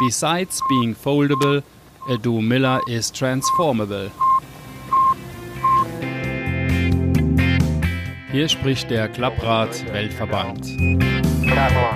Besides 0.00 0.60
being 0.68 0.92
foldable, 0.92 1.62
a 2.08 2.16
Duo-Miller 2.16 2.80
is 2.88 3.12
transformable. 3.12 4.10
Hier 8.32 8.48
spricht 8.48 8.90
der 8.90 9.08
Klapprad 9.08 9.70
Weltverband. 9.92 10.66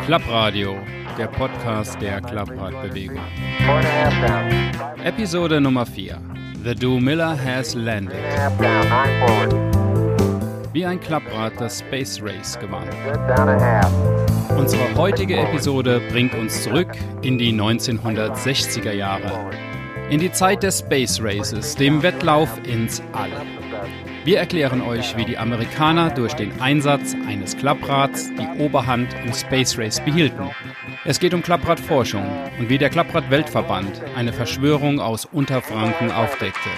Klappradio, 0.07 0.77
der 1.19 1.27
Podcast 1.27 2.01
der 2.01 2.21
Klappradbewegung. 2.21 3.19
Episode 5.03 5.61
Nummer 5.61 5.85
4. 5.85 6.21
The 6.63 6.75
Duo-Miller 6.77 7.37
has 7.37 7.75
landed. 7.75 8.23
Wie 10.79 10.87
ein 10.87 11.01
Klapprad 11.01 11.55
das 11.59 11.81
Space 11.81 12.23
Race 12.23 12.57
gewann. 12.57 12.89
Unsere 14.57 14.95
heutige 14.95 15.37
Episode 15.37 16.01
bringt 16.13 16.35
uns 16.35 16.63
zurück 16.63 16.91
in 17.21 17.37
die 17.37 17.53
1960er 17.53 18.93
Jahre. 18.93 19.51
In 20.09 20.21
die 20.21 20.31
Zeit 20.31 20.63
des 20.63 20.79
Space 20.79 21.21
Races, 21.21 21.75
dem 21.75 22.05
Wettlauf 22.05 22.61
ins 22.63 23.03
All. 23.13 23.33
Wir 24.23 24.39
erklären 24.39 24.81
euch, 24.81 25.17
wie 25.17 25.25
die 25.25 25.37
Amerikaner 25.37 26.11
durch 26.11 26.35
den 26.35 26.61
Einsatz 26.61 27.17
eines 27.27 27.57
Klapprads 27.57 28.31
die 28.37 28.63
Oberhand 28.63 29.09
im 29.25 29.33
Space 29.33 29.77
Race 29.77 29.99
behielten. 29.99 30.49
Es 31.05 31.19
geht 31.19 31.35
um 31.35 31.43
Klappradforschung 31.43 32.23
und 32.61 32.69
wie 32.69 32.79
der 32.79 32.91
Klapprad-Weltverband 32.91 34.01
eine 34.15 34.33
Verschwörung 34.33 35.01
aus 35.01 35.25
Unterfranken 35.25 36.13
aufdeckte. 36.13 36.71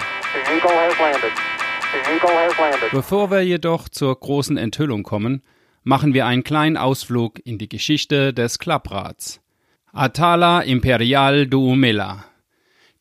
Bevor 2.91 3.31
wir 3.31 3.41
jedoch 3.41 3.89
zur 3.89 4.19
großen 4.19 4.57
Enthüllung 4.57 5.03
kommen, 5.03 5.41
machen 5.83 6.13
wir 6.13 6.25
einen 6.25 6.43
kleinen 6.43 6.77
Ausflug 6.77 7.39
in 7.45 7.57
die 7.57 7.69
Geschichte 7.69 8.33
des 8.33 8.59
Klapprads. 8.59 9.41
Atala 9.91 10.61
Imperial 10.61 11.47
Duumela. 11.47 12.25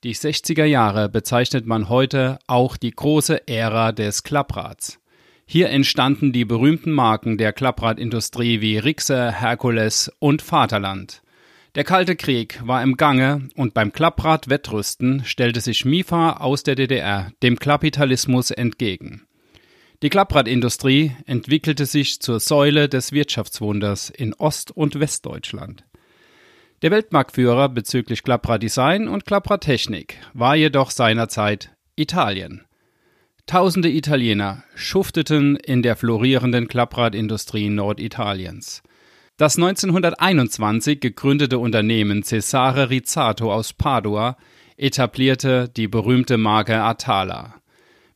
Die 0.02 0.14
60er 0.14 0.64
Jahre 0.64 1.08
bezeichnet 1.08 1.66
man 1.66 1.88
heute 1.88 2.38
auch 2.46 2.76
die 2.76 2.90
große 2.90 3.46
Ära 3.46 3.92
des 3.92 4.22
Klapprads. 4.22 4.98
Hier 5.44 5.68
entstanden 5.70 6.32
die 6.32 6.44
berühmten 6.44 6.92
Marken 6.92 7.36
der 7.36 7.52
Klappradindustrie 7.52 8.60
wie 8.60 8.78
Rixer, 8.78 9.32
Herkules 9.32 10.10
und 10.18 10.42
Vaterland. 10.42 11.22
Der 11.76 11.84
Kalte 11.84 12.16
Krieg 12.16 12.60
war 12.64 12.82
im 12.82 12.96
Gange 12.96 13.48
und 13.54 13.74
beim 13.74 13.92
Klapprad-Wettrüsten 13.92 15.24
stellte 15.24 15.60
sich 15.60 15.84
MIFA 15.84 16.38
aus 16.38 16.64
der 16.64 16.74
DDR 16.74 17.30
dem 17.44 17.60
Kapitalismus 17.60 18.50
entgegen. 18.50 19.22
Die 20.02 20.08
Klappradindustrie 20.08 21.12
entwickelte 21.26 21.86
sich 21.86 22.18
zur 22.20 22.40
Säule 22.40 22.88
des 22.88 23.12
Wirtschaftswunders 23.12 24.10
in 24.10 24.34
Ost- 24.34 24.72
und 24.72 24.98
Westdeutschland. 24.98 25.84
Der 26.82 26.90
Weltmarktführer 26.90 27.68
bezüglich 27.68 28.24
Klappraddesign 28.24 29.06
und 29.06 29.24
Klappradtechnik 29.24 30.16
war 30.32 30.56
jedoch 30.56 30.90
seinerzeit 30.90 31.70
Italien. 31.94 32.64
Tausende 33.46 33.90
Italiener 33.90 34.64
schufteten 34.74 35.54
in 35.54 35.82
der 35.82 35.94
florierenden 35.94 36.66
Klappradindustrie 36.66 37.68
Norditaliens. 37.68 38.82
Das 39.40 39.56
1921 39.56 41.00
gegründete 41.00 41.58
Unternehmen 41.58 42.22
Cesare 42.22 42.90
Rizzato 42.90 43.50
aus 43.50 43.72
Padua 43.72 44.36
etablierte 44.76 45.70
die 45.74 45.88
berühmte 45.88 46.36
Marke 46.36 46.82
Atala. 46.82 47.54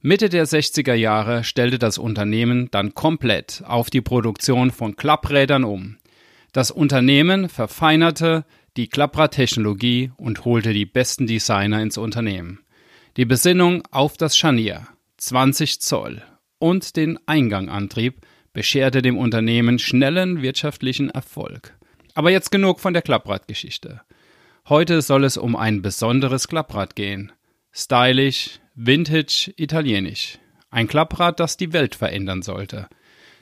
Mitte 0.03 0.29
der 0.29 0.47
60er 0.47 0.93
Jahre 0.93 1.43
stellte 1.43 1.79
das 1.79 1.97
Unternehmen 1.97 2.71
dann 2.73 2.93
komplett 2.93 3.63
auf 3.67 3.89
die 3.89 4.03
Produktion 4.03 4.71
von 4.71 4.97
Klapprädern 4.97 5.65
um. 5.65 5.97
Das 6.53 6.71
Unternehmen 6.71 7.49
verfeinerte 7.49 8.45
die 8.77 8.89
Klappradtechnologie 8.89 10.13
und 10.19 10.45
holte 10.45 10.75
die 10.75 10.85
besten 10.85 11.27
Designer 11.27 11.81
ins 11.81 11.97
Unternehmen. 11.97 12.61
Die 13.17 13.25
Besinnung 13.25 13.83
auf 13.91 14.19
das 14.19 14.37
Scharnier, 14.37 14.89
20 15.17 15.81
Zoll 15.81 16.21
und 16.59 16.97
den 16.97 17.19
Eingangantrieb 17.27 18.21
bescherte 18.55 19.03
dem 19.03 19.19
Unternehmen 19.19 19.79
schnellen 19.79 20.41
wirtschaftlichen 20.41 21.11
Erfolg. 21.11 21.75
Aber 22.15 22.31
jetzt 22.31 22.51
genug 22.51 22.81
von 22.81 22.95
der 22.95 23.03
Klappradgeschichte. 23.03 24.01
Heute 24.67 25.03
soll 25.03 25.25
es 25.25 25.37
um 25.37 25.57
ein 25.57 25.83
besonderes 25.83 26.49
Klapprad 26.49 26.97
gehen. 26.97 27.33
Stylisch, 27.73 28.61
Vintage 28.75 29.53
italienisch. 29.57 30.39
Ein 30.71 30.87
Klapprad, 30.87 31.39
das 31.39 31.59
die 31.59 31.75
Welt 31.75 31.95
verändern 31.95 32.41
sollte. 32.41 32.89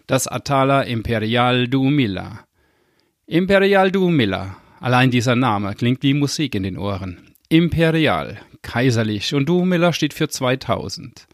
Das 0.07 0.27
Atala 0.27 0.83
Imperial 0.83 1.69
Duumilla. 1.69 2.45
Imperial 3.27 3.93
Duumilla. 3.93 4.57
Allein 4.81 5.11
dieser 5.13 5.37
Name 5.37 5.75
klingt 5.75 6.03
wie 6.03 6.15
Musik 6.15 6.57
in 6.57 6.65
den 6.65 6.77
Ohren. 6.77 7.35
Imperial, 7.49 8.41
kaiserlich 8.63 9.35
und 9.35 9.49
Duumilla 9.49 9.93
steht 9.93 10.15
für 10.15 10.29
2000. 10.29 11.29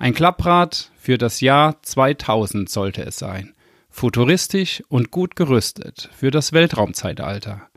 Ein 0.00 0.14
Klapprad 0.14 0.92
für 0.96 1.18
das 1.18 1.40
Jahr 1.40 1.82
2000 1.82 2.70
sollte 2.70 3.02
es 3.02 3.18
sein. 3.18 3.54
Futuristisch 3.90 4.80
und 4.88 5.10
gut 5.10 5.34
gerüstet 5.34 6.08
für 6.16 6.30
das 6.30 6.52
Weltraumzeitalter. 6.52 7.68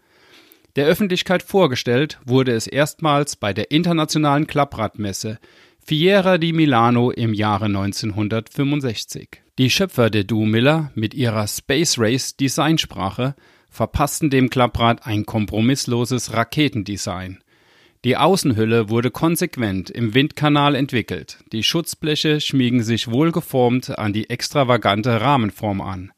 Der 0.75 0.85
Öffentlichkeit 0.85 1.41
vorgestellt 1.41 2.19
wurde 2.23 2.51
es 2.51 2.67
erstmals 2.67 3.35
bei 3.35 3.53
der 3.53 3.71
internationalen 3.71 4.45
Klappradmesse 4.45 5.39
Fiera 5.83 6.37
di 6.37 6.53
Milano 6.53 7.09
im 7.09 7.33
Jahre 7.33 7.65
1965. 7.65 9.41
Die 9.57 9.71
Schöpfer 9.71 10.11
der 10.11 10.23
Duo-Miller 10.23 10.91
mit 10.93 11.15
ihrer 11.15 11.47
Space 11.47 11.97
Race 11.97 12.37
Designsprache 12.37 13.35
verpassten 13.71 14.29
dem 14.29 14.51
Klapprad 14.51 15.07
ein 15.07 15.25
kompromissloses 15.25 16.33
Raketendesign. 16.33 17.39
Die 18.03 18.17
Außenhülle 18.17 18.89
wurde 18.89 19.11
konsequent 19.11 19.91
im 19.91 20.15
Windkanal 20.15 20.73
entwickelt, 20.73 21.37
die 21.51 21.61
Schutzbleche 21.61 22.41
schmiegen 22.41 22.81
sich 22.81 23.11
wohlgeformt 23.11 23.95
an 23.99 24.11
die 24.11 24.27
extravagante 24.27 25.21
Rahmenform 25.21 25.81
an. 25.81 26.11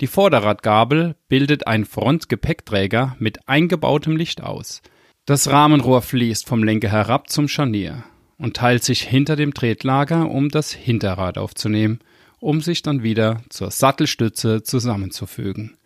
Die 0.00 0.06
Vorderradgabel 0.06 1.14
bildet 1.28 1.66
einen 1.66 1.84
Frontgepäckträger 1.84 3.16
mit 3.18 3.46
eingebautem 3.48 4.16
Licht 4.16 4.42
aus. 4.42 4.80
Das 5.26 5.50
Rahmenrohr 5.50 6.00
fließt 6.00 6.46
vom 6.46 6.64
Lenker 6.64 6.90
herab 6.90 7.28
zum 7.28 7.48
Scharnier 7.48 8.04
und 8.38 8.56
teilt 8.56 8.82
sich 8.82 9.02
hinter 9.02 9.36
dem 9.36 9.52
Tretlager, 9.52 10.30
um 10.30 10.48
das 10.48 10.72
Hinterrad 10.72 11.36
aufzunehmen, 11.36 12.00
um 12.40 12.62
sich 12.62 12.80
dann 12.80 13.02
wieder 13.02 13.42
zur 13.50 13.70
Sattelstütze 13.70 14.62
zusammenzufügen. 14.62 15.76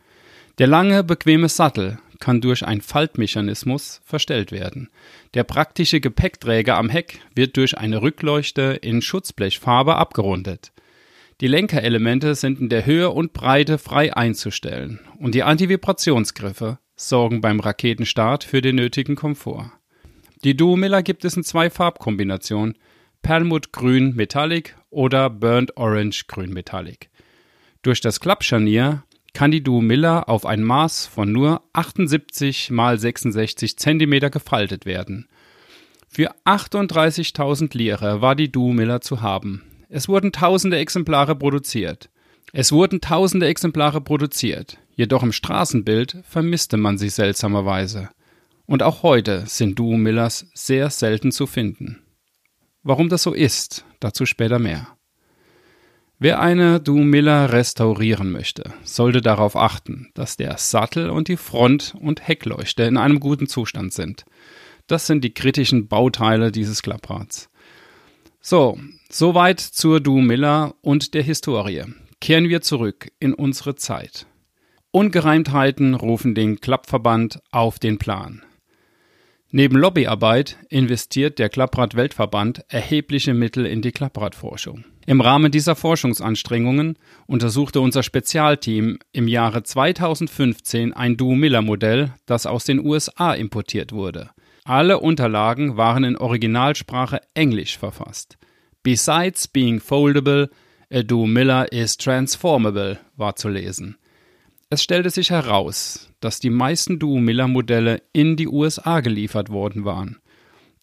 Der 0.59 0.69
lange, 0.69 1.03
bequeme 1.03 1.49
Sattel 1.49 1.99
kann 2.21 2.41
durch 2.41 2.65
einen 2.65 2.83
Faltmechanismus 2.83 4.01
verstellt 4.05 4.53
werden. 4.53 4.91
Der 5.35 5.45
praktische 5.45 6.01
Gepäckträger 6.01 6.77
am 6.77 6.89
Heck 6.89 7.21
wird 7.35 7.57
durch 7.57 7.77
eine 7.77 8.03
Rückleuchte 8.03 8.79
in 8.81 9.03
Schutzblechfarbe 9.03 9.97
abgerundet. 9.97 10.73
Die 11.41 11.47
Lenkerelemente 11.47 12.35
sind 12.35 12.61
in 12.61 12.69
der 12.69 12.85
Höhe 12.85 13.11
und 13.11 13.33
Breite 13.33 13.79
frei 13.79 14.15
einzustellen 14.15 15.01
und 15.19 15.35
die 15.35 15.43
Antivibrationsgriffe 15.43 16.79
sorgen 16.97 17.41
beim 17.41 17.61
Raketenstart 17.61 18.45
für 18.45 18.61
den 18.61 18.77
nötigen 18.77 19.17
Komfort. 19.17 19.73
Die 20.45 20.57
Duo-Miller 20.57 21.03
gibt 21.03 21.25
es 21.25 21.37
in 21.37 21.43
zwei 21.43 21.71
Farbkombinationen: 21.71 22.77
Perlmutt 23.23 23.73
Grün 23.73 24.15
Metallic 24.17 24.77
oder 24.91 25.31
Burnt 25.31 25.77
Orange 25.79 26.25
Grün 26.29 26.53
Metallic. 26.53 27.11
Durch 27.83 28.03
das 28.03 28.21
Klappscharnier 28.21 29.05
kann 29.33 29.51
die 29.51 29.63
Duo-Miller 29.63 30.29
auf 30.29 30.47
ein 30.47 30.63
Maß 30.63 31.07
von 31.07 31.33
nur 31.33 31.63
78 31.73 32.71
x 32.71 33.01
66 33.01 33.77
cm 33.77 34.31
gefaltet 34.31 34.87
werden. 34.87 35.29
Für 36.09 36.35
38.000 36.45 37.77
Lire 37.77 38.21
war 38.21 38.35
die 38.35 38.51
Duo-Miller 38.51 39.01
zu 39.01 39.23
haben 39.23 39.63
es 39.93 40.09
wurden 40.09 40.31
tausende 40.31 40.79
Exemplare 40.79 41.35
produziert. 41.35 42.11
Es 42.53 42.71
wurden 42.71 43.01
tausende 43.01 43.49
Exemplare 43.49 44.01
produziert, 44.01 44.79
jedoch 44.95 45.25
im 45.25 45.33
Straßenbild 45.33 46.19
vermisste 46.23 46.77
man 46.77 46.97
sie 46.97 47.09
seltsamerweise. 47.09 48.09
Und 48.67 48.85
auch 48.85 49.03
heute 49.03 49.45
sind 49.47 49.79
Duo 49.79 49.97
Millers 49.97 50.47
sehr 50.55 50.91
selten 50.91 51.33
zu 51.33 51.49
finden. 51.49 51.99
Warum 52.85 53.09
das 53.09 53.25
so 53.25 53.35
ist, 53.35 53.85
dazu 53.99 54.27
später 54.27 54.61
mehr. 54.61 54.87
Wer 56.23 56.39
eine 56.39 56.81
Duo 56.81 56.99
Miller 56.99 57.51
restaurieren 57.51 58.31
möchte, 58.31 58.75
sollte 58.85 59.23
darauf 59.23 59.57
achten, 59.57 60.11
dass 60.13 60.37
der 60.37 60.59
Sattel 60.59 61.09
und 61.09 61.29
die 61.29 61.39
Front- 61.39 61.95
und 61.99 62.29
Heckleuchte 62.29 62.83
in 62.83 62.99
einem 62.99 63.21
guten 63.21 63.47
Zustand 63.47 63.95
sind. 63.95 64.27
Das 64.87 65.07
sind 65.07 65.25
die 65.25 65.33
kritischen 65.33 65.89
Bauteile 65.89 66.53
dieses 66.53 66.83
Klapprads. 66.83 67.49
So, 68.43 68.79
soweit 69.09 69.61
zur 69.61 70.01
Du 70.01 70.19
Miller 70.19 70.75
und 70.83 71.15
der 71.15 71.23
Historie. 71.23 71.85
Kehren 72.21 72.51
wir 72.51 72.61
zurück 72.61 73.11
in 73.19 73.33
unsere 73.33 73.77
Zeit. 73.77 74.27
Ungereimtheiten 74.91 75.95
rufen 75.95 76.35
den 76.35 76.61
Klappverband 76.61 77.41
auf 77.51 77.79
den 77.79 77.97
Plan. 77.97 78.43
Neben 79.53 79.77
Lobbyarbeit 79.77 80.59
investiert 80.69 81.39
der 81.39 81.49
Klapprad-Weltverband 81.49 82.65
erhebliche 82.69 83.35
Mittel 83.35 83.67
in 83.67 83.83
die 83.83 83.93
Klappradforschung. 83.93 84.85
Im 85.07 85.21
Rahmen 85.21 85.51
dieser 85.51 85.75
Forschungsanstrengungen 85.75 86.97
untersuchte 87.27 87.81
unser 87.81 88.03
Spezialteam 88.03 88.99
im 89.13 89.27
Jahre 89.27 89.63
2015 89.65 90.93
ein 90.93 91.17
Duo-Miller-Modell, 91.17 92.15
das 92.27 92.47
aus 92.47 92.65
den 92.65 92.85
USA 92.85 93.33
importiert 93.35 93.93
wurde– 93.93 94.31
Alle 94.65 95.01
Unterlagen 95.01 95.77
waren 95.77 96.05
in 96.05 96.17
Originalsprache 96.17 97.21
Englisch 97.35 97.79
verfasst. 97.79 98.39
Besides 98.83 99.49
being 99.49 99.81
foldable, 99.81 100.49
a 100.93 101.03
Do 101.03 101.27
Miller 101.27 101.73
is 101.73 101.97
transformable 101.97 102.99
war 103.17 103.37
zu 103.37 103.49
lesen. 103.49 103.97
Es 104.73 104.85
stellte 104.85 105.11
sich 105.11 105.31
heraus, 105.31 106.09
dass 106.21 106.39
die 106.39 106.49
meisten 106.49 107.01
Duo 107.01 107.19
Miller 107.19 107.49
Modelle 107.49 108.03
in 108.13 108.37
die 108.37 108.47
USA 108.47 109.01
geliefert 109.01 109.51
worden 109.51 109.85
waren. 109.85 110.21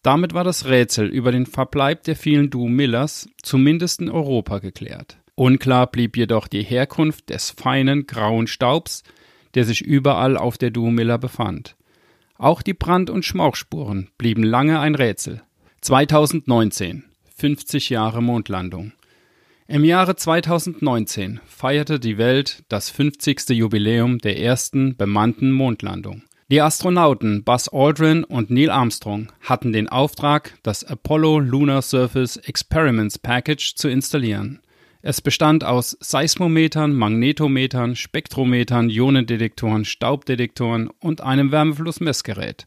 Damit 0.02 0.34
war 0.34 0.44
das 0.44 0.66
Rätsel 0.66 1.06
über 1.08 1.32
den 1.32 1.46
Verbleib 1.46 2.04
der 2.04 2.14
vielen 2.14 2.50
Duo 2.50 2.68
Millers 2.68 3.30
zumindest 3.42 4.02
in 4.02 4.10
Europa 4.10 4.58
geklärt. 4.58 5.16
Unklar 5.36 5.86
blieb 5.86 6.18
jedoch 6.18 6.48
die 6.48 6.62
Herkunft 6.62 7.30
des 7.30 7.50
feinen 7.50 8.06
grauen 8.06 8.46
Staubs, 8.46 9.04
der 9.54 9.64
sich 9.64 9.80
überall 9.80 10.36
auf 10.36 10.58
der 10.58 10.70
Duo 10.70 10.90
Miller 10.90 11.16
befand. 11.16 11.74
Auch 12.36 12.60
die 12.60 12.74
Brand- 12.74 13.08
und 13.08 13.24
Schmauchspuren 13.24 14.10
blieben 14.18 14.42
lange 14.42 14.80
ein 14.80 14.96
Rätsel. 14.96 15.42
2019, 15.80 17.04
50 17.36 17.88
Jahre 17.88 18.22
Mondlandung. 18.22 18.92
Im 19.70 19.84
Jahre 19.84 20.16
2019 20.16 21.40
feierte 21.44 22.00
die 22.00 22.16
Welt 22.16 22.64
das 22.70 22.88
50. 22.88 23.50
Jubiläum 23.50 24.16
der 24.16 24.40
ersten 24.40 24.96
bemannten 24.96 25.52
Mondlandung. 25.52 26.22
Die 26.50 26.62
Astronauten 26.62 27.44
Buzz 27.44 27.68
Aldrin 27.70 28.24
und 28.24 28.48
Neil 28.48 28.70
Armstrong 28.70 29.30
hatten 29.42 29.74
den 29.74 29.86
Auftrag, 29.86 30.54
das 30.62 30.84
Apollo 30.84 31.40
Lunar 31.40 31.82
Surface 31.82 32.38
Experiments 32.38 33.18
Package 33.18 33.74
zu 33.74 33.90
installieren. 33.90 34.60
Es 35.02 35.20
bestand 35.20 35.64
aus 35.64 35.98
Seismometern, 36.00 36.94
Magnetometern, 36.94 37.94
Spektrometern, 37.94 38.88
Ionendetektoren, 38.88 39.84
Staubdetektoren 39.84 40.88
und 40.98 41.20
einem 41.20 41.52
Wärmeflussmessgerät. 41.52 42.66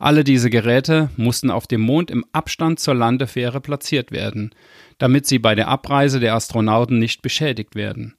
Alle 0.00 0.24
diese 0.24 0.48
Geräte 0.48 1.10
mussten 1.18 1.50
auf 1.50 1.66
dem 1.66 1.82
Mond 1.82 2.10
im 2.10 2.24
Abstand 2.32 2.80
zur 2.80 2.94
Landefähre 2.94 3.60
platziert 3.60 4.12
werden, 4.12 4.54
damit 4.96 5.26
sie 5.26 5.38
bei 5.38 5.54
der 5.54 5.68
Abreise 5.68 6.20
der 6.20 6.34
Astronauten 6.34 6.98
nicht 6.98 7.20
beschädigt 7.20 7.74
werden. 7.74 8.16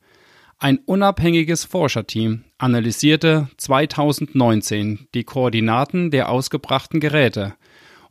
Ein 0.59 0.77
unabhängiges 0.77 1.65
Forscherteam 1.65 2.43
analysierte 2.59 3.49
2019 3.57 5.07
die 5.15 5.23
Koordinaten 5.23 6.11
der 6.11 6.29
ausgebrachten 6.29 6.99
Geräte 6.99 7.55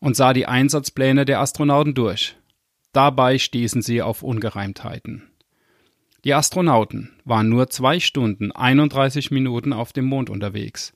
und 0.00 0.16
sah 0.16 0.32
die 0.32 0.46
Einsatzpläne 0.46 1.24
der 1.24 1.38
Astronauten 1.38 1.94
durch. 1.94 2.34
Dabei 2.92 3.38
stießen 3.38 3.82
sie 3.82 4.02
auf 4.02 4.24
Ungereimtheiten. 4.24 5.30
Die 6.24 6.34
Astronauten 6.34 7.12
waren 7.24 7.48
nur 7.48 7.70
zwei 7.70 8.00
Stunden 8.00 8.50
31 8.50 9.30
Minuten 9.30 9.72
auf 9.72 9.92
dem 9.92 10.06
Mond 10.06 10.28
unterwegs. 10.28 10.92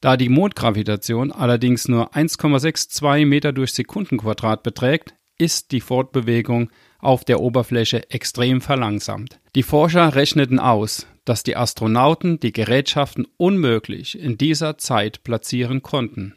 Da 0.00 0.16
die 0.16 0.28
Mondgravitation 0.28 1.32
allerdings 1.32 1.88
nur 1.88 2.14
1,62 2.14 3.26
Meter 3.26 3.52
durch 3.52 3.72
Sekundenquadrat 3.72 4.62
beträgt, 4.62 5.14
ist 5.38 5.72
die 5.72 5.80
Fortbewegung 5.80 6.70
auf 6.98 7.24
der 7.24 7.40
Oberfläche 7.40 8.10
extrem 8.10 8.60
verlangsamt. 8.60 9.40
Die 9.54 9.62
Forscher 9.62 10.14
rechneten 10.14 10.58
aus, 10.58 11.06
dass 11.24 11.42
die 11.42 11.56
Astronauten 11.56 12.40
die 12.40 12.52
Gerätschaften 12.52 13.26
unmöglich 13.36 14.18
in 14.18 14.38
dieser 14.38 14.78
Zeit 14.78 15.22
platzieren 15.22 15.82
konnten. 15.82 16.34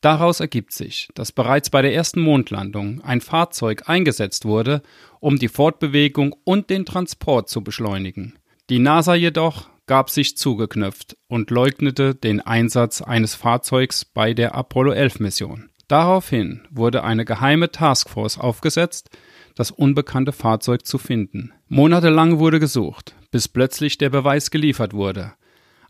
Daraus 0.00 0.40
ergibt 0.40 0.72
sich, 0.72 1.08
dass 1.14 1.30
bereits 1.30 1.70
bei 1.70 1.80
der 1.80 1.94
ersten 1.94 2.20
Mondlandung 2.20 3.00
ein 3.02 3.20
Fahrzeug 3.20 3.88
eingesetzt 3.88 4.44
wurde, 4.44 4.82
um 5.20 5.38
die 5.38 5.48
Fortbewegung 5.48 6.34
und 6.44 6.70
den 6.70 6.84
Transport 6.84 7.48
zu 7.48 7.62
beschleunigen. 7.62 8.36
Die 8.68 8.80
NASA 8.80 9.14
jedoch 9.14 9.68
gab 9.86 10.10
sich 10.10 10.36
zugeknöpft 10.36 11.16
und 11.28 11.50
leugnete 11.50 12.14
den 12.14 12.40
Einsatz 12.40 13.02
eines 13.02 13.34
Fahrzeugs 13.34 14.04
bei 14.04 14.34
der 14.34 14.54
Apollo 14.54 14.92
11 14.92 15.20
Mission. 15.20 15.70
Daraufhin 15.88 16.62
wurde 16.70 17.04
eine 17.04 17.24
geheime 17.24 17.70
Taskforce 17.70 18.38
aufgesetzt, 18.38 19.10
das 19.54 19.70
unbekannte 19.70 20.32
Fahrzeug 20.32 20.86
zu 20.86 20.98
finden. 20.98 21.52
Monatelang 21.68 22.38
wurde 22.38 22.60
gesucht, 22.60 23.14
bis 23.30 23.48
plötzlich 23.48 23.98
der 23.98 24.10
Beweis 24.10 24.50
geliefert 24.50 24.94
wurde. 24.94 25.34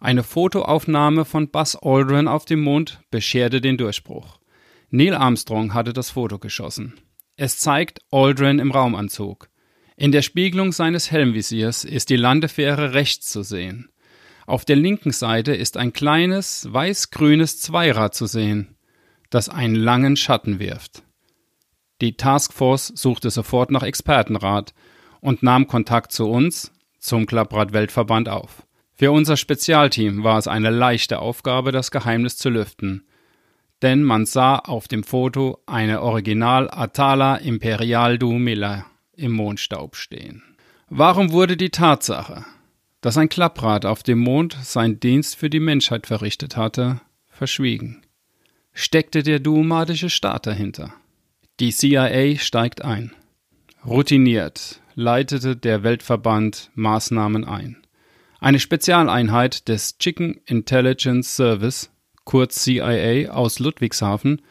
Eine 0.01 0.25
Fotoaufnahme 0.25 1.25
von 1.25 1.51
Buzz 1.51 1.77
Aldrin 1.81 2.27
auf 2.27 2.45
dem 2.45 2.61
Mond 2.61 3.01
bescherte 3.11 3.61
den 3.61 3.77
Durchbruch. 3.77 4.41
Neil 4.91 5.15
Armstrong 5.15 5.75
hatte 5.75 5.93
das 5.93 6.11
Foto 6.11 6.39
geschossen. 6.41 6.95
Es 7.37 7.59
zeigt 7.59 8.01
Aldrin 8.11 8.59
im 8.59 8.73
Raumanzug. 8.73 9.49
In 10.03 10.11
der 10.11 10.23
Spiegelung 10.23 10.73
seines 10.73 11.13
Helmvisiers 11.13 11.85
ist 11.85 12.11
die 12.11 12.17
Landefähre 12.17 12.93
rechts 12.93 13.29
zu 13.29 13.45
sehen. 13.45 13.89
Auf 14.47 14.65
der 14.65 14.75
linken 14.75 15.13
Seite 15.13 15.55
ist 15.55 15.77
ein 15.77 15.93
kleines 15.93 16.67
weiß-grünes 16.73 17.61
Zweirad 17.61 18.13
zu 18.13 18.27
sehen, 18.27 18.75
das 19.31 19.49
einen 19.49 19.77
langen 19.77 20.17
Schatten 20.17 20.59
wirft. 20.59 21.05
Die 22.01 22.17
Taskforce 22.17 22.93
suchte 22.97 23.31
sofort 23.31 23.71
nach 23.71 23.85
Expertenrat 23.85 24.75
und 25.21 25.45
nahm 25.45 25.69
Kontakt 25.69 26.11
zu 26.11 26.29
uns, 26.29 26.73
zum 26.99 27.25
Klapprad 27.25 27.73
Weltverband 27.73 28.29
auf. 28.29 28.67
Für 28.97 29.13
unser 29.13 29.37
Spezialteam 29.37 30.25
war 30.25 30.37
es 30.37 30.49
eine 30.49 30.71
leichte 30.71 31.21
Aufgabe, 31.21 31.71
das 31.71 31.93
Geheimnis 31.93 32.37
zu 32.37 32.51
lüften, 32.51 33.07
denn 33.83 34.03
man 34.03 34.27
sah 34.27 34.57
auf 34.57 34.89
dem 34.89 35.05
Foto 35.05 35.61
eine 35.67 36.03
Original 36.03 36.69
Atala 36.73 37.37
Imperial 37.37 38.19
du 38.19 38.33
Miller 38.33 38.87
im 39.17 39.33
Mondstaub 39.33 39.97
stehen. 39.97 40.43
Warum 40.89 41.33
wurde 41.33 41.57
die 41.57 41.71
Tatsache, 41.71 42.45
dass 43.01 43.17
ein 43.17 43.29
Klapprad 43.29 43.87
auf 43.87 44.03
dem 44.03 44.19
Mond 44.19 44.57
seinen 44.63 45.01
Dienst 45.01 45.37
für 45.37 45.51
die 45.51 45.61
Menschheit 45.61 46.07
verrichtet 46.07 46.57
hatte, 46.57 47.01
verschwiegen? 47.29 48.03
Steckte 48.73 49.23
der 49.23 49.41
duomatische 49.41 50.11
Staat 50.11 50.47
dahinter? 50.47 50.95
Die 51.61 51.73
CIA 51.73 52.39
steigt 52.39 52.83
ein. 52.83 53.13
Routiniert 53.85 54.81
leitete 54.95 55.57
der 55.57 55.83
Weltverband 55.83 56.71
Maßnahmen 56.75 57.45
ein. 57.45 57.79
Eine 58.41 58.59
Spezialeinheit 58.59 59.69
des 59.69 59.99
Chicken 59.99 60.41
Intelligence 60.47 61.37
Service, 61.37 61.91
kurz 62.25 62.63
CIA, 62.65 63.31
aus 63.31 63.59
Ludwigshafen 63.59 64.43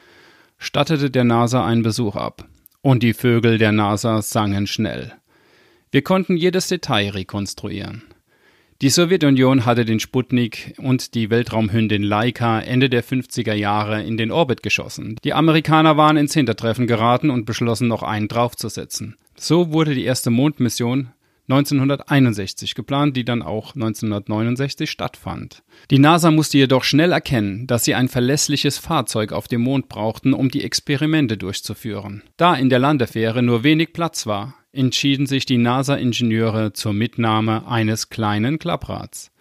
stattete 0.57 1.09
der 1.09 1.23
NASA 1.23 1.65
einen 1.65 1.83
Besuch 1.83 2.15
ab. 2.15 2.47
Und 2.81 3.03
die 3.03 3.13
Vögel 3.13 3.57
der 3.57 3.71
NASA 3.71 4.21
sangen 4.21 4.65
schnell. 4.65 5.13
Wir 5.91 6.01
konnten 6.01 6.35
jedes 6.35 6.67
Detail 6.67 7.09
rekonstruieren. 7.09 8.03
Die 8.81 8.89
Sowjetunion 8.89 9.65
hatte 9.65 9.85
den 9.85 9.99
Sputnik 9.99 10.73
und 10.79 11.13
die 11.13 11.29
Weltraumhündin 11.29 12.01
Laika 12.01 12.59
Ende 12.59 12.89
der 12.89 13.03
50er 13.03 13.53
Jahre 13.53 14.01
in 14.01 14.17
den 14.17 14.31
Orbit 14.31 14.63
geschossen. 14.63 15.17
Die 15.23 15.33
Amerikaner 15.33 15.97
waren 15.97 16.17
ins 16.17 16.33
Hintertreffen 16.33 16.87
geraten 16.87 17.29
und 17.29 17.45
beschlossen, 17.45 17.87
noch 17.87 18.01
einen 18.01 18.27
draufzusetzen. 18.27 19.17
So 19.35 19.71
wurde 19.71 19.93
die 19.93 20.05
erste 20.05 20.31
Mondmission 20.31 21.09
1961 21.51 22.75
geplant, 22.75 23.17
die 23.17 23.25
dann 23.25 23.41
auch 23.41 23.75
1969 23.75 24.89
stattfand. 24.89 25.63
Die 25.89 25.99
NASA 25.99 26.31
musste 26.31 26.57
jedoch 26.57 26.83
schnell 26.83 27.11
erkennen, 27.11 27.67
dass 27.67 27.83
sie 27.83 27.95
ein 27.95 28.07
verlässliches 28.07 28.77
Fahrzeug 28.77 29.33
auf 29.33 29.47
dem 29.47 29.61
Mond 29.61 29.89
brauchten, 29.89 30.33
um 30.33 30.49
die 30.49 30.63
Experimente 30.63 31.37
durchzuführen. 31.37 32.23
Da 32.37 32.55
in 32.55 32.69
der 32.69 32.79
Landefähre 32.79 33.43
nur 33.43 33.63
wenig 33.63 33.93
Platz 33.93 34.25
war, 34.25 34.55
entschieden 34.71 35.25
sich 35.25 35.45
die 35.45 35.57
NASA-Ingenieure 35.57 36.73
zur 36.73 36.93
Mitnahme 36.93 37.67
eines 37.67 38.09
kleinen 38.09 38.57
Klapprads. 38.57 39.31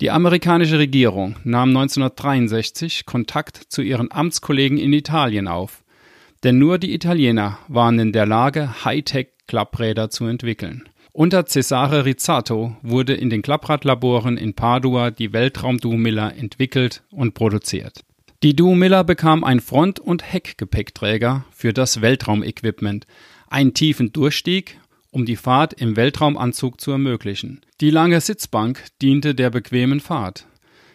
Die 0.00 0.10
amerikanische 0.10 0.80
Regierung 0.80 1.36
nahm 1.44 1.68
1963 1.68 3.06
Kontakt 3.06 3.56
zu 3.68 3.80
ihren 3.80 4.10
Amtskollegen 4.10 4.76
in 4.76 4.92
Italien 4.92 5.46
auf, 5.46 5.84
denn 6.42 6.58
nur 6.58 6.78
die 6.78 6.92
Italiener 6.92 7.58
waren 7.68 7.98
in 8.00 8.12
der 8.12 8.26
Lage, 8.26 8.84
Hightech-Klappräder 8.84 10.10
zu 10.10 10.26
entwickeln. 10.26 10.88
Unter 11.16 11.46
Cesare 11.46 12.04
Rizzato 12.04 12.76
wurde 12.82 13.14
in 13.14 13.30
den 13.30 13.40
Klappradlaboren 13.40 14.36
in 14.36 14.54
Padua 14.54 15.12
die 15.12 15.32
Weltraum-Duo-Miller 15.32 16.34
entwickelt 16.36 17.04
und 17.12 17.34
produziert. 17.34 18.00
Die 18.42 18.56
Duo-Miller 18.56 19.04
bekam 19.04 19.44
ein 19.44 19.60
Front- 19.60 20.00
und 20.00 20.32
Heckgepäckträger 20.32 21.44
für 21.52 21.72
das 21.72 22.00
Weltraumequipment, 22.00 23.06
einen 23.46 23.74
tiefen 23.74 24.12
Durchstieg, 24.12 24.80
um 25.12 25.24
die 25.24 25.36
Fahrt 25.36 25.72
im 25.74 25.94
Weltraumanzug 25.94 26.80
zu 26.80 26.90
ermöglichen. 26.90 27.60
Die 27.80 27.90
lange 27.90 28.20
Sitzbank 28.20 28.82
diente 29.00 29.36
der 29.36 29.50
bequemen 29.50 30.00
Fahrt. 30.00 30.48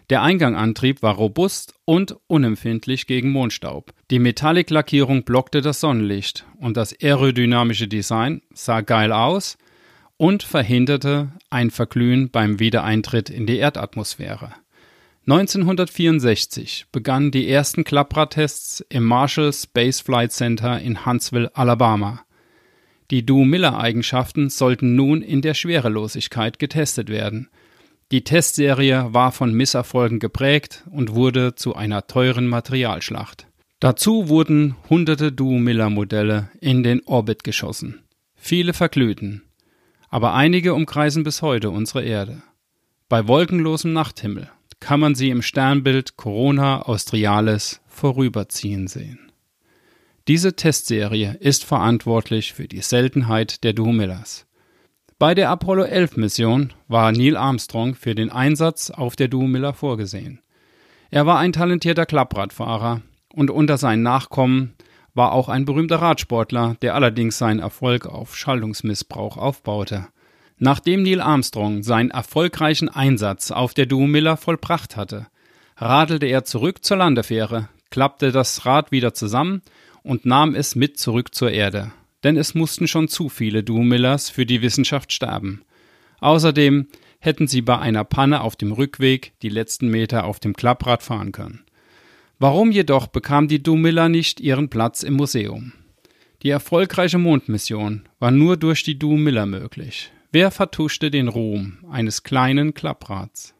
Der 0.09 0.21
Eingangantrieb 0.21 1.01
war 1.01 1.15
robust 1.15 1.75
und 1.85 2.17
unempfindlich 2.27 3.07
gegen 3.07 3.31
Mondstaub. 3.31 3.93
Die 4.11 4.19
Metallic-Lackierung 4.19 5.23
blockte 5.23 5.61
das 5.61 5.79
Sonnenlicht 5.79 6.45
und 6.57 6.75
das 6.75 6.93
aerodynamische 7.01 7.87
Design 7.87 8.41
sah 8.53 8.81
geil 8.81 9.13
aus– 9.13 9.57
und 10.19 10.43
verhinderte 10.43 11.29
ein 11.49 11.71
Verglühen 11.71 12.29
beim 12.29 12.59
Wiedereintritt 12.59 13.29
in 13.29 13.47
die 13.47 13.57
Erdatmosphäre. 13.57 14.51
1964 15.25 16.87
begannen 16.91 17.31
die 17.31 17.49
ersten 17.49 17.85
Klappradtests 17.85 18.85
im 18.89 19.05
Marshall 19.05 19.53
Space 19.53 20.01
Flight 20.01 20.33
Center 20.33 20.79
in 20.81 21.05
Huntsville, 21.05 21.49
Alabama. 21.55 22.25
Die 23.11 23.25
Du-Miller-Eigenschaften 23.25 24.49
sollten 24.49 24.95
nun 24.95 25.21
in 25.21 25.41
der 25.41 25.53
Schwerelosigkeit 25.53 26.59
getestet 26.59 27.09
werden. 27.09 27.49
Die 28.11 28.25
Testserie 28.25 29.13
war 29.13 29.31
von 29.31 29.53
Misserfolgen 29.53 30.19
geprägt 30.19 30.83
und 30.91 31.15
wurde 31.15 31.55
zu 31.55 31.75
einer 31.75 32.07
teuren 32.07 32.47
Materialschlacht. 32.47 33.47
Dazu 33.79 34.27
wurden 34.27 34.75
hunderte 34.89 35.31
Duo-Miller-Modelle 35.31 36.49
in 36.59 36.83
den 36.83 37.01
Orbit 37.05 37.45
geschossen. 37.45 38.03
Viele 38.35 38.73
verglühten, 38.73 39.43
aber 40.09 40.33
einige 40.33 40.73
umkreisen 40.73 41.23
bis 41.23 41.41
heute 41.41 41.69
unsere 41.69 42.03
Erde. 42.03 42.41
Bei 43.07 43.27
wolkenlosem 43.27 43.93
Nachthimmel 43.93 44.49
kann 44.79 44.99
man 44.99 45.15
sie 45.15 45.29
im 45.29 45.41
Sternbild 45.41 46.15
Corona 46.15 46.83
Australis 46.83 47.81
vorüberziehen 47.87 48.87
sehen. 48.87 49.31
Diese 50.27 50.55
Testserie 50.55 51.37
ist 51.39 51.65
verantwortlich 51.65 52.53
für 52.53 52.67
die 52.67 52.81
Seltenheit 52.81 53.63
der 53.63 53.73
Duo-Millers. 53.73 54.45
Bei 55.17 55.35
der 55.35 55.49
Apollo 55.49 55.83
11 55.83 56.17
Mission 56.17 56.73
war 56.87 57.11
Neil 57.11 57.35
Armstrong 57.35 57.95
für 57.95 58.15
den 58.15 58.29
Einsatz 58.29 58.89
auf 58.89 59.15
der 59.15 59.27
Duo-Miller 59.27 59.73
vorgesehen. 59.73 60.39
Er 61.09 61.25
war 61.25 61.39
ein 61.39 61.51
talentierter 61.51 62.05
Klappradfahrer 62.05 63.01
und 63.33 63.51
unter 63.51 63.77
seinen 63.77 64.03
Nachkommen 64.03 64.75
war 65.19 65.33
auch 65.33 65.49
ein 65.49 65.65
berühmter 65.65 65.97
Radsportler, 65.97 66.77
der 66.81 66.95
allerdings 66.95 67.37
seinen 67.37 67.59
Erfolg 67.59 68.07
auf 68.07 68.35
Schaltungsmissbrauch 68.35 69.37
aufbaute. 69.37 70.07
Nachdem 70.57 71.03
Neil 71.03 71.21
Armstrong 71.21 71.83
seinen 71.83 72.09
erfolgreichen 72.09 72.89
Einsatz 72.89 73.51
auf 73.51 73.75
der 73.75 73.85
Duo-Miller 73.85 74.35
vollbracht 74.35 74.97
hatte, 74.97 75.27
radelte 75.77 76.25
er 76.25 76.43
zurück 76.43 76.83
zur 76.83 76.97
Landefähre, 76.97 77.69
klappte 77.91 78.31
das 78.31 78.65
Rad 78.65 78.91
wieder 78.91 79.13
zusammen 79.13 79.61
und 80.01 80.25
nahm 80.25 80.55
es 80.55 80.73
mit 80.73 80.97
zurück 80.97 81.35
zur 81.35 81.51
Erde 81.51 81.91
denn 82.23 82.37
es 82.37 82.53
mussten 82.53 82.87
schon 82.87 83.07
zu 83.07 83.29
viele 83.29 83.63
Duo-Millers 83.63 84.29
für 84.29 84.45
die 84.45 84.61
Wissenschaft 84.61 85.13
sterben. 85.13 85.61
Außerdem 86.19 86.87
hätten 87.19 87.47
sie 87.47 87.61
bei 87.61 87.77
einer 87.77 88.03
Panne 88.03 88.41
auf 88.41 88.55
dem 88.55 88.71
Rückweg 88.71 89.33
die 89.41 89.49
letzten 89.49 89.89
Meter 89.89 90.25
auf 90.25 90.39
dem 90.39 90.53
Klapprad 90.53 91.03
fahren 91.03 91.31
können. 91.31 91.63
Warum 92.41 92.71
jedoch 92.71 93.07
bekam 93.07 93.49
die 93.49 93.61
Duo-Miller 93.61 94.07
nicht 94.07 94.39
ihren 94.39 94.69
Platz 94.69 95.03
im 95.03 95.15
Museum? 95.15 95.73
Die 96.41 96.49
erfolgreiche 96.49 97.17
Mondmission 97.17 98.07
war 98.17 98.31
nur 98.31 98.55
durch 98.55 98.83
die 98.83 98.97
Duo-Miller 98.97 99.45
möglich. 99.45 100.09
Wer 100.31 100.49
vertuschte 100.49 101.11
den 101.11 101.27
Ruhm 101.27 101.79
eines 101.91 102.23
kleinen 102.23 102.73
Klapprads? 102.73 103.55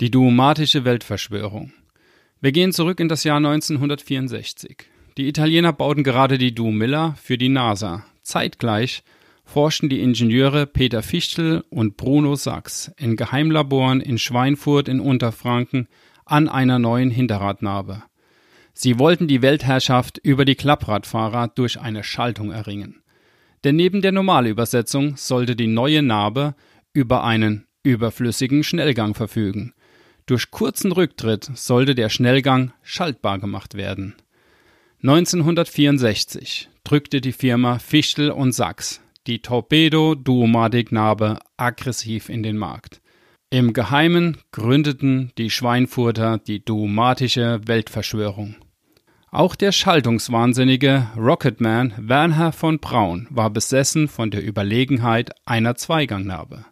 Die 0.00 0.10
duomatische 0.10 0.84
Weltverschwörung. 0.84 1.72
Wir 2.40 2.50
gehen 2.50 2.72
zurück 2.72 2.98
in 2.98 3.08
das 3.08 3.22
Jahr 3.22 3.36
1964. 3.36 4.78
Die 5.16 5.28
Italiener 5.28 5.72
bauten 5.72 6.02
gerade 6.02 6.36
die 6.36 6.56
Du 6.56 6.72
Miller 6.72 7.14
für 7.22 7.38
die 7.38 7.48
NASA. 7.48 8.04
Zeitgleich 8.22 9.04
forschten 9.44 9.88
die 9.88 10.00
Ingenieure 10.00 10.66
Peter 10.66 11.04
Fichtel 11.04 11.62
und 11.70 11.96
Bruno 11.96 12.34
Sachs 12.34 12.90
in 12.96 13.14
Geheimlaboren 13.14 14.00
in 14.00 14.18
Schweinfurt 14.18 14.88
in 14.88 14.98
Unterfranken 14.98 15.86
an 16.24 16.48
einer 16.48 16.80
neuen 16.80 17.10
Hinterradnabe. 17.10 18.02
Sie 18.74 18.98
wollten 18.98 19.28
die 19.28 19.40
Weltherrschaft 19.40 20.18
über 20.18 20.44
die 20.44 20.56
Klappradfahrer 20.56 21.48
durch 21.48 21.80
eine 21.80 22.04
Schaltung 22.04 22.50
erringen. 22.50 23.02
Denn 23.62 23.76
neben 23.76 24.02
der 24.02 24.12
Normalübersetzung 24.12 25.16
sollte 25.16 25.56
die 25.56 25.68
neue 25.68 26.02
Narbe 26.02 26.54
über 26.92 27.24
einen 27.24 27.66
überflüssigen 27.82 28.64
Schnellgang 28.64 29.14
verfügen. 29.14 29.72
Durch 30.26 30.50
kurzen 30.50 30.92
Rücktritt 30.92 31.50
sollte 31.54 31.94
der 31.94 32.08
Schnellgang 32.08 32.72
schaltbar 32.82 33.38
gemacht 33.38 33.74
werden. 33.74 34.16
1964 35.02 36.68
drückte 36.82 37.20
die 37.20 37.32
Firma 37.32 37.78
Fichtel 37.78 38.30
und 38.30 38.52
Sachs 38.52 39.00
die 39.26 39.40
Torpedo-Duomatic-Narbe 39.40 41.38
aggressiv 41.56 42.28
in 42.28 42.42
den 42.42 42.58
Markt. 42.58 43.00
Im 43.50 43.72
Geheimen 43.72 44.38
gründeten 44.52 45.32
die 45.38 45.48
Schweinfurter 45.50 46.38
die 46.38 46.64
Duomatische 46.64 47.60
Weltverschwörung. 47.64 48.56
Auch 49.34 49.56
der 49.56 49.72
Schaltungswahnsinnige 49.72 51.08
Rocketman 51.16 51.92
Werner 51.98 52.52
von 52.52 52.78
Braun 52.78 53.26
war 53.30 53.50
besessen 53.50 54.06
von 54.06 54.30
der 54.30 54.46
Überlegenheit 54.46 55.32
einer 55.44 55.74
Zweigangnarbe. 55.74 56.64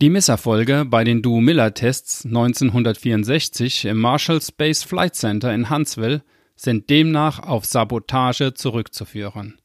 Die 0.00 0.10
Misserfolge 0.10 0.84
bei 0.84 1.04
den 1.04 1.22
Duo-Miller-Tests 1.22 2.24
1964 2.24 3.84
im 3.84 4.00
Marshall 4.00 4.42
Space 4.42 4.82
Flight 4.82 5.14
Center 5.14 5.54
in 5.54 5.70
Huntsville 5.70 6.24
sind 6.56 6.90
demnach 6.90 7.38
auf 7.38 7.66
Sabotage 7.66 8.52
zurückzuführen. 8.52 9.60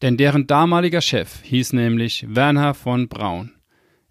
Denn 0.00 0.16
deren 0.16 0.46
damaliger 0.46 1.02
Chef 1.02 1.42
hieß 1.42 1.74
nämlich 1.74 2.24
Werner 2.26 2.72
von 2.72 3.08
Braun. 3.08 3.52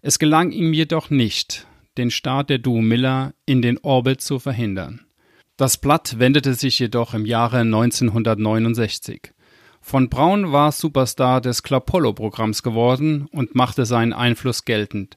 Es 0.02 0.20
gelang 0.20 0.52
ihm 0.52 0.72
jedoch 0.72 1.10
nicht, 1.10 1.66
den 1.98 2.12
Start 2.12 2.48
der 2.48 2.58
Duo 2.58 2.80
Miller 2.80 3.34
in 3.44 3.60
den 3.60 3.78
Orbit 3.78 4.20
zu 4.20 4.38
verhindern. 4.38 5.05
Das 5.56 5.78
Blatt 5.78 6.18
wendete 6.18 6.52
sich 6.52 6.78
jedoch 6.78 7.14
im 7.14 7.24
Jahre 7.24 7.60
1969. 7.60 9.32
Von 9.80 10.10
Braun 10.10 10.52
war 10.52 10.70
Superstar 10.70 11.40
des 11.40 11.62
Klapollo-Programms 11.62 12.62
geworden 12.62 13.26
und 13.32 13.54
machte 13.54 13.86
seinen 13.86 14.12
Einfluss 14.12 14.66
geltend. 14.66 15.16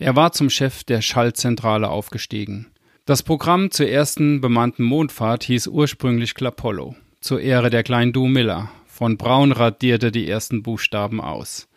Er 0.00 0.16
war 0.16 0.32
zum 0.32 0.50
Chef 0.50 0.82
der 0.82 1.00
Schaltzentrale 1.00 1.90
aufgestiegen. 1.90 2.66
Das 3.04 3.22
Programm 3.22 3.70
zur 3.70 3.86
ersten 3.86 4.40
bemannten 4.40 4.82
Mondfahrt 4.82 5.44
hieß 5.44 5.68
ursprünglich 5.68 6.34
Klapollo, 6.34 6.96
zur 7.20 7.40
Ehre 7.40 7.70
der 7.70 7.84
kleinen 7.84 8.12
Du 8.12 8.26
Miller. 8.26 8.70
Von 8.86 9.16
Braun 9.16 9.52
radierte 9.52 10.10
die 10.10 10.28
ersten 10.28 10.64
Buchstaben 10.64 11.20
aus. 11.20 11.68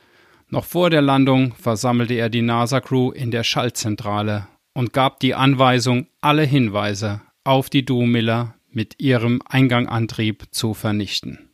Noch 0.50 0.66
vor 0.66 0.90
der 0.90 1.04
Landung 1.04 1.54
versammelte 1.54 2.16
er 2.16 2.30
die 2.30 2.42
NASA-Crew 2.42 3.12
in 3.12 3.30
der 3.30 3.44
Schaltzentrale 3.44 4.48
und 4.74 4.92
gab 4.92 5.20
die 5.20 5.36
Anweisung, 5.36 6.08
alle 6.20 6.44
Hinweise 6.44 7.22
auf 7.44 7.70
die 7.70 7.86
Du 7.86 8.04
Miller 8.04 8.56
mit 8.70 8.96
ihrem 9.00 9.42
Eingangantrieb 9.46 10.46
zu 10.52 10.74
vernichten. 10.74 11.50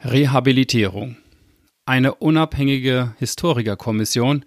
Rehabilitierung 0.00 1.16
Eine 1.84 2.14
unabhängige 2.14 3.14
Historikerkommission 3.18 4.44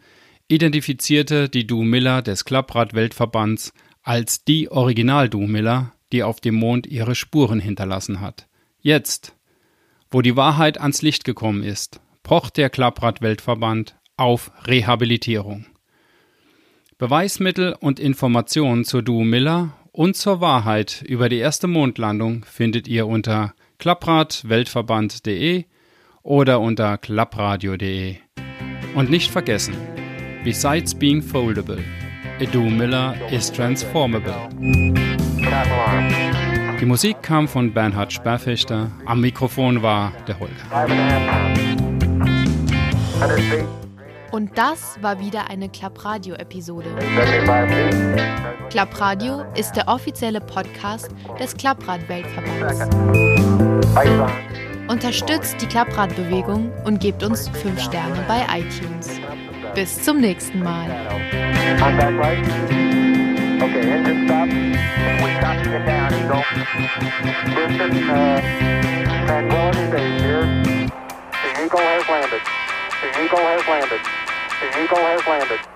identifizierte 0.48 1.50
die 1.50 1.68
Du 1.68 1.84
Miller 1.84 2.22
des 2.22 2.46
Klapprad-Weltverbands 2.46 3.74
als 4.04 4.44
die 4.44 4.70
Original-Duhmiller, 4.70 5.94
die 6.12 6.24
auf 6.24 6.42
dem 6.42 6.56
Mond 6.56 6.88
ihre 6.88 7.16
Spuren 7.16 7.60
hinterlassen 7.60 8.20
hat. 8.20 8.48
Jetzt, 8.80 9.36
wo 10.10 10.22
die 10.22 10.36
Wahrheit 10.36 10.80
ans 10.80 11.02
Licht 11.02 11.24
gekommen 11.24 11.64
ist, 11.64 12.02
pocht 12.24 12.58
der 12.58 12.70
Klapprad-Weltverband 12.70 13.98
auf 14.18 14.52
Rehabilitierung. 14.66 15.68
Beweismittel 16.98 17.76
und 17.80 18.00
Informationen 18.00 18.86
zur 18.86 19.02
Duo 19.02 19.24
Miller 19.24 19.74
und 19.92 20.16
zur 20.16 20.42
Wahrheit 20.42 21.04
über 21.08 21.30
die 21.30 21.38
erste 21.38 21.68
Mondlandung 21.68 22.46
findet 22.46 22.88
ihr 22.88 23.08
unter 23.08 23.54
klappradweltverband.de 23.80 25.66
oder 26.24 26.60
unter 26.60 26.98
klappradio.de. 26.98 28.16
Und 28.96 29.10
nicht 29.10 29.32
vergessen, 29.32 29.76
besides 30.44 30.94
being 30.94 31.22
foldable, 31.22 31.84
Edu 32.40 32.64
Miller 32.64 33.16
is 33.32 33.52
transformable. 33.52 34.50
Die 36.80 36.86
Musik 36.86 37.22
kam 37.22 37.48
von 37.48 37.74
Bernhard 37.74 38.12
Sperrfechter, 38.12 38.92
am 39.06 39.22
Mikrofon 39.22 39.82
war 39.84 40.12
der 40.28 40.40
Holger. 40.40 40.56
Und 44.32 44.58
das 44.58 44.98
war 45.02 45.20
wieder 45.20 45.50
eine 45.50 45.68
Klappradio-Episode. 45.68 46.90
Klappradio 48.70 49.44
ist 49.56 49.74
der 49.74 49.90
offizielle 49.90 50.40
Podcast 50.40 51.10
des 51.38 51.56
Klapprad-Weltverbands. 51.58 52.96
Unterstützt 54.88 55.62
die 55.62 55.66
Klappradbewegung 55.66 56.72
und 56.86 57.02
gebt 57.02 57.24
uns 57.24 57.50
5 57.50 57.82
Sterne 57.82 58.24
bei 58.28 58.46
iTunes. 58.60 59.20
Bis 59.76 60.02
zum 60.04 60.22
nächsten 60.22 60.64
Mal. 60.64 60.90
Uh, 60.90 61.20
Eagle 71.62 71.80
has 71.80 72.08
landed. 72.10 72.42
The 73.02 73.08
Eagle 73.22 73.40
has 73.40 73.68
landed. 73.68 74.21
The 74.62 74.68
Eagle 74.84 75.00
has 75.00 75.25
landed. 75.25 75.71